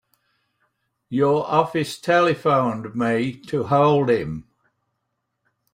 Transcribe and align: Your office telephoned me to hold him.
Your 1.09 1.45
office 1.45 1.99
telephoned 2.01 2.95
me 2.95 3.39
to 3.41 3.65
hold 3.65 4.09
him. 4.09 4.47